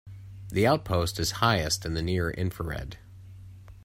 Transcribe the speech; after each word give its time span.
The 0.49 0.65
output 0.65 1.19
is 1.19 1.29
highest 1.45 1.85
in 1.85 1.93
the 1.93 2.01
near 2.01 2.31
infrared. 2.31 2.97